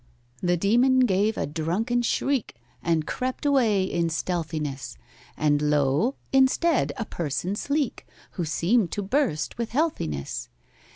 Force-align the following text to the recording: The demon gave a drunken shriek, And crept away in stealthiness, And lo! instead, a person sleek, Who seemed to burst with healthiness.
The 0.41 0.57
demon 0.57 1.01
gave 1.01 1.37
a 1.37 1.45
drunken 1.45 2.01
shriek, 2.01 2.55
And 2.81 3.05
crept 3.05 3.45
away 3.45 3.83
in 3.83 4.09
stealthiness, 4.09 4.97
And 5.37 5.61
lo! 5.61 6.15
instead, 6.33 6.91
a 6.97 7.05
person 7.05 7.55
sleek, 7.55 8.07
Who 8.31 8.43
seemed 8.43 8.91
to 8.93 9.03
burst 9.03 9.59
with 9.59 9.69
healthiness. 9.73 10.49